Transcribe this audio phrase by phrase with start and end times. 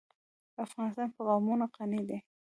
[0.65, 2.17] افغانستان په قومونه غني دی.